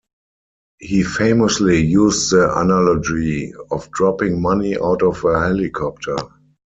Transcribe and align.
He 0.79 1.03
famously 1.03 1.77
used 1.79 2.31
the 2.31 2.57
analogy 2.57 3.53
of 3.69 3.91
dropping 3.91 4.41
money 4.41 4.75
out 4.75 5.03
of 5.03 5.23
a 5.23 5.39
helicopter. 5.39 6.15